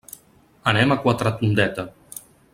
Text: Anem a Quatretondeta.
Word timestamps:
Anem 0.71 0.95
a 0.95 0.97
Quatretondeta. 1.03 1.87